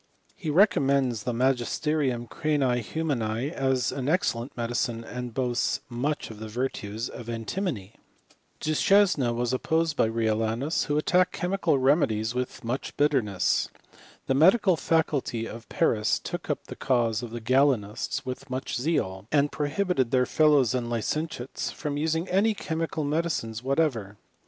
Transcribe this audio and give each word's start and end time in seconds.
He 0.35 0.49
re 0.49 0.65
commends 0.65 1.25
the 1.25 1.31
Tnagisterium 1.31 2.27
cranii 2.27 2.79
humani 2.81 3.51
as 3.51 3.91
an 3.91 4.09
ex 4.09 4.33
cellent 4.33 4.49
medicine, 4.57 5.03
and 5.03 5.31
boasts 5.31 5.81
much 5.89 6.31
of 6.31 6.39
the 6.39 6.47
virtues 6.47 7.07
of 7.07 7.29
antimony. 7.29 7.93
Du 8.59 8.73
Chesne 8.73 9.31
was 9.35 9.53
opposed 9.53 9.95
by 9.95 10.07
Riolanus, 10.09 10.85
who 10.85 10.97
attacked 10.97 11.33
chemical 11.33 11.77
remedies 11.77 12.33
with 12.33 12.63
much 12.63 12.97
bitterness. 12.97 13.69
The 14.25 14.33
medical 14.33 14.75
faculty 14.75 15.45
of 15.45 15.69
Paris 15.69 16.17
took 16.17 16.49
up 16.49 16.65
the 16.65 16.75
cause 16.75 17.21
of 17.21 17.29
the 17.29 17.39
Galenists 17.39 18.25
with 18.25 18.49
much 18.49 18.77
zeal, 18.77 19.27
and 19.31 19.51
prohibited 19.51 20.09
their 20.09 20.25
fellows 20.25 20.73
and 20.73 20.87
licentiates 20.89 21.69
from 21.71 21.97
using 21.97 22.27
any 22.27 22.55
chemical 22.55 23.03
medicines 23.03 23.61
what 23.61 23.79
ever. 23.79 24.17